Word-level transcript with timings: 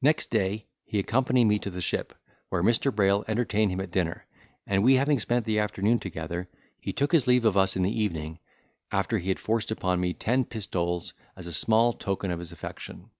Next 0.00 0.30
day 0.30 0.68
he 0.84 1.00
accompanied 1.00 1.46
me 1.46 1.58
to 1.58 1.70
the 1.70 1.80
ship, 1.80 2.14
where 2.50 2.62
Mr. 2.62 2.94
Brayl 2.94 3.24
entertained 3.26 3.72
him 3.72 3.80
at 3.80 3.90
dinner, 3.90 4.24
and 4.64 4.84
we 4.84 4.94
having 4.94 5.18
spent 5.18 5.44
the 5.44 5.58
afternoon 5.58 5.98
together, 5.98 6.48
he 6.78 6.92
took 6.92 7.10
his 7.10 7.26
leave 7.26 7.44
of 7.44 7.56
us 7.56 7.74
in 7.74 7.82
the 7.82 7.90
evening, 8.00 8.38
after 8.92 9.18
he 9.18 9.28
had 9.30 9.40
forced 9.40 9.72
upon 9.72 10.00
me 10.00 10.14
ten 10.14 10.44
pistoles, 10.44 11.14
as 11.34 11.48
a 11.48 11.52
small 11.52 11.94
token 11.94 12.30
of 12.30 12.38
his 12.38 12.52
affection. 12.52 13.10